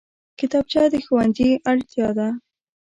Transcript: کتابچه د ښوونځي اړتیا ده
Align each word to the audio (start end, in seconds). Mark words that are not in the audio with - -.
کتابچه 0.39 0.83
د 0.93 0.95
ښوونځي 1.05 1.49
اړتیا 1.71 2.07
ده 2.17 2.27